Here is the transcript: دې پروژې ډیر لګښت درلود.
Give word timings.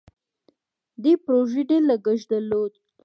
دې 1.03 1.13
پروژې 1.23 1.61
ډیر 1.69 1.81
لګښت 1.89 2.27
درلود. 2.31 2.73